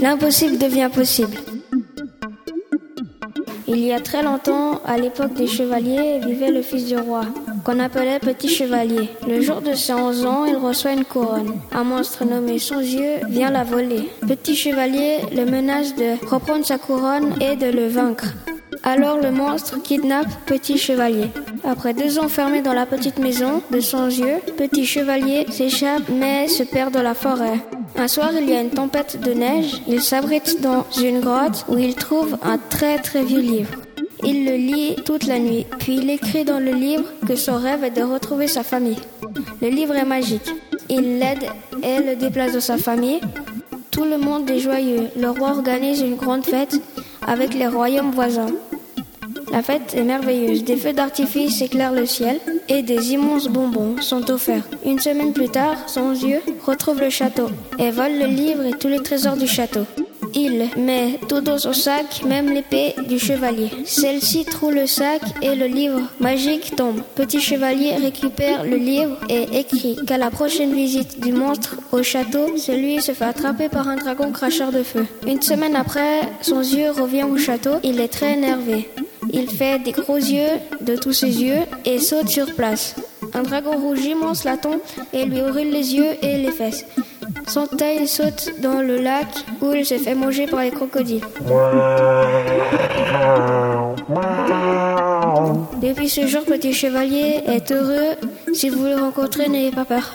[0.00, 1.36] L'impossible devient possible.
[3.68, 7.22] Il y a très longtemps, à l'époque des chevaliers, vivait le fils du roi,
[7.64, 9.08] qu'on appelait Petit Chevalier.
[9.26, 11.54] Le jour de ses 11 ans, il reçoit une couronne.
[11.72, 14.08] Un monstre nommé Sans Yeux vient la voler.
[14.26, 18.34] Petit Chevalier le menace de reprendre sa couronne et de le vaincre.
[18.84, 21.30] Alors le monstre kidnappe Petit Chevalier.
[21.64, 26.46] Après deux ans fermé dans la petite maison de Sans Yeux, Petit Chevalier s'échappe mais
[26.46, 27.60] se perd dans la forêt.
[27.94, 29.80] Un soir, il y a une tempête de neige.
[29.86, 33.70] Il s'abrite dans une grotte où il trouve un très très vieux livre.
[34.24, 37.84] Il le lit toute la nuit, puis il écrit dans le livre que son rêve
[37.84, 38.98] est de retrouver sa famille.
[39.62, 40.50] Le livre est magique.
[40.88, 41.46] Il l'aide
[41.82, 43.20] et le déplace dans sa famille.
[43.90, 45.08] Tout le monde est joyeux.
[45.16, 46.80] Le roi organise une grande fête
[47.26, 48.50] avec les royaumes voisins.
[49.52, 50.64] La fête est merveilleuse.
[50.64, 54.68] Des feux d'artifice éclairent le ciel et des immenses bonbons sont offerts.
[54.84, 57.48] Une semaine plus tard, son yeux retrouve le château
[57.78, 59.86] et vole le livre et tous les trésors du château.
[60.38, 63.70] Il met tout dans son sac, même l'épée du chevalier.
[63.86, 67.00] Celle-ci trouve le sac et le livre magique tombe.
[67.14, 72.58] Petit chevalier récupère le livre et écrit qu'à la prochaine visite du monstre au château,
[72.58, 75.06] celui se fait attraper par un dragon cracheur de feu.
[75.26, 77.76] Une semaine après, son yeux revient au château.
[77.82, 78.90] Il est très énervé.
[79.32, 82.94] Il fait des gros yeux de tous ses yeux et saute sur place.
[83.34, 84.76] Un dragon rouge immense l'attend
[85.12, 86.84] et lui brûle les yeux et les fesses.
[87.46, 89.26] Son taille saute dans le lac
[89.60, 91.22] où il se fait manger par les crocodiles.
[95.80, 98.14] Depuis ce jour, Petit Chevalier est heureux.
[98.52, 100.14] Si vous le rencontrez, n'ayez pas peur.